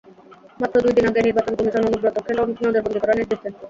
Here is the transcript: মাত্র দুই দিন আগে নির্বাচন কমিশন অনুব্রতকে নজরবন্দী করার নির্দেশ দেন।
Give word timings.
মাত্র 0.59 0.75
দুই 0.83 0.93
দিন 0.97 1.05
আগে 1.09 1.21
নির্বাচন 1.21 1.53
কমিশন 1.55 1.83
অনুব্রতকে 1.85 2.31
নজরবন্দী 2.63 2.99
করার 3.01 3.19
নির্দেশ 3.19 3.39
দেন। 3.43 3.53